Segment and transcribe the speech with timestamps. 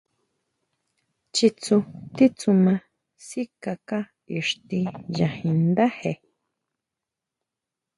[1.33, 1.75] Chitsú
[2.15, 2.73] titsuma
[3.27, 3.99] sikáka
[4.37, 4.79] ixti
[5.17, 6.13] ya jín ndáje.